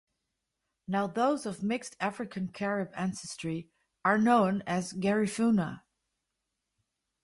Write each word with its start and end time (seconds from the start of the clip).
Now 0.87 1.05
those 1.05 1.45
of 1.45 1.61
mixed 1.61 1.95
African-Carib 1.99 2.89
ancestry 2.95 3.69
are 4.03 4.17
known 4.17 4.63
as 4.65 4.93
"Garifuna". 4.93 5.83